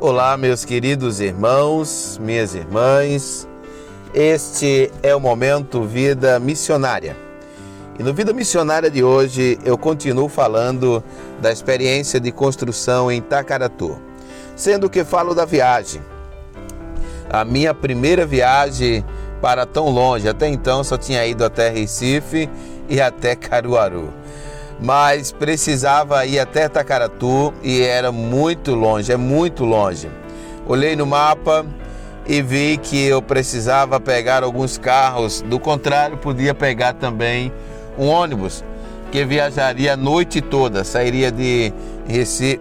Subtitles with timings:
[0.00, 3.48] Olá, meus queridos irmãos, minhas irmãs.
[4.14, 7.16] Este é o momento Vida Missionária.
[7.98, 11.02] E no Vida Missionária de hoje eu continuo falando
[11.40, 13.98] da experiência de construção em Tacaratu,
[14.56, 16.00] sendo que falo da viagem.
[17.30, 19.04] A minha primeira viagem
[19.40, 22.48] para tão longe, até então só tinha ido até Recife
[22.88, 24.12] e até Caruaru
[24.80, 30.08] mas precisava ir até Tacaratu e era muito longe, é muito longe.
[30.66, 31.66] Olhei no mapa
[32.26, 37.52] e vi que eu precisava pegar alguns carros, do contrário, podia pegar também
[37.98, 38.62] um ônibus
[39.10, 41.72] que viajaria a noite toda, sairia de,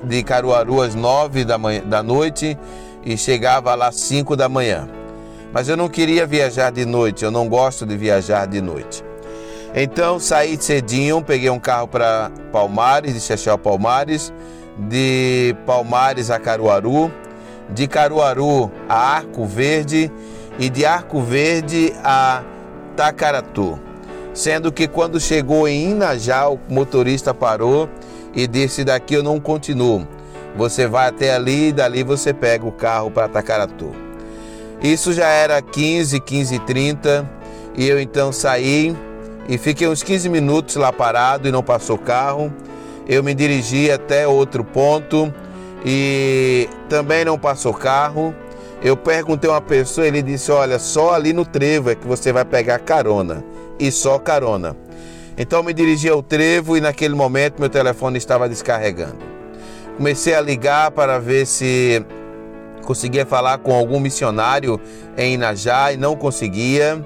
[0.03, 2.57] de Caruaru às nove da, manhã, da noite
[3.05, 4.87] e chegava lá às cinco da manhã.
[5.53, 9.06] Mas eu não queria viajar de noite, eu não gosto de viajar de noite.
[9.75, 14.33] Então saí cedinho, peguei um carro para Palmares, de Chechel Palmares,
[14.77, 17.11] de Palmares a Caruaru,
[17.69, 20.11] de Caruaru a Arco Verde
[20.57, 22.43] e de Arco Verde a
[22.95, 23.79] Tacaratu.
[24.33, 27.89] Sendo que quando chegou em Inajá, o motorista parou
[28.33, 30.07] e disse: Daqui eu não continuo.
[30.55, 33.91] Você vai até ali e dali você pega o carro para Tacaratu.
[34.81, 37.29] Isso já era 15, 15 e 30
[37.75, 38.95] e eu então saí
[39.47, 42.53] e fiquei uns 15 minutos lá parado e não passou carro.
[43.07, 45.33] Eu me dirigi até outro ponto
[45.85, 48.35] e também não passou carro.
[48.81, 52.33] Eu perguntei a uma pessoa, ele disse: Olha, só ali no trevo é que você
[52.33, 53.43] vai pegar carona
[53.79, 54.75] e só carona.
[55.37, 59.17] Então me dirigi ao trevo e naquele momento meu telefone estava descarregando.
[59.95, 62.03] Comecei a ligar para ver se
[62.83, 64.79] conseguia falar com algum missionário
[65.17, 67.03] em Inajá e não conseguia.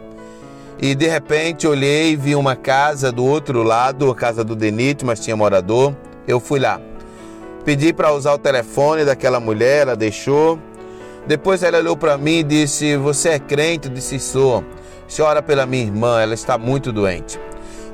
[0.82, 5.06] E de repente olhei e vi uma casa do outro lado, a casa do Denite,
[5.06, 5.96] mas tinha morador.
[6.28, 6.82] Eu fui lá.
[7.64, 10.58] Pedi para usar o telefone daquela mulher, ela deixou.
[11.28, 13.90] Depois ela olhou para mim e disse: Você é crente?
[13.90, 14.64] Eu disse: Sou.
[15.16, 17.40] Chora pela minha irmã, ela está muito doente.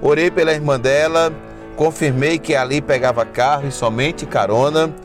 [0.02, 1.34] Orei pela irmã dela,
[1.76, 4.96] confirmei que ali pegava carro e somente carona.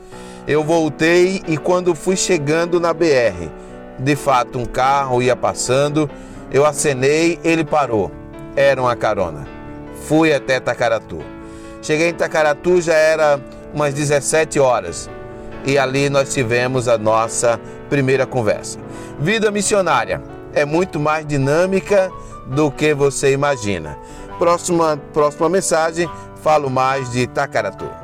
[0.46, 3.48] Eu voltei e quando fui chegando na BR,
[3.98, 6.08] de fato um carro ia passando
[6.52, 8.12] eu acenei, ele parou.
[8.54, 9.46] Era uma carona.
[10.06, 11.20] Fui até Tacaratu.
[11.80, 13.40] Cheguei em Tacaratu, já era
[13.72, 15.08] umas 17 horas.
[15.64, 17.58] E ali nós tivemos a nossa
[17.88, 18.78] primeira conversa.
[19.18, 22.10] Vida missionária é muito mais dinâmica
[22.46, 23.96] do que você imagina.
[24.38, 26.10] Próxima, próxima mensagem,
[26.42, 28.01] falo mais de Tacaratu.